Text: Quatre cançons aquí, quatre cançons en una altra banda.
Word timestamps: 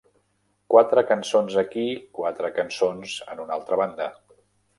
Quatre 0.73 1.03
cançons 1.11 1.57
aquí, 1.63 1.83
quatre 2.21 2.51
cançons 2.57 3.15
en 3.35 3.45
una 3.45 3.55
altra 3.61 3.81
banda. 3.85 4.11